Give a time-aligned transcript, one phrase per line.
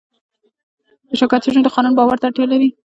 [1.07, 2.69] د شرکت شتون د قانون باور ته اړتیا لري.